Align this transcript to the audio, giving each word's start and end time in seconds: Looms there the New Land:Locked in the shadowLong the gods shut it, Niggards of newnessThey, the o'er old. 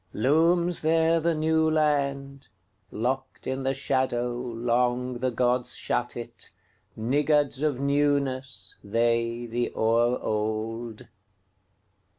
Looms 0.13 0.81
there 0.81 1.19
the 1.19 1.35
New 1.35 1.69
Land:Locked 1.69 3.45
in 3.45 3.61
the 3.61 3.69
shadowLong 3.75 5.19
the 5.19 5.29
gods 5.29 5.75
shut 5.75 6.17
it, 6.17 6.49
Niggards 6.97 7.61
of 7.61 7.75
newnessThey, 7.75 9.47
the 9.47 9.71
o'er 9.75 10.17
old. 10.19 11.07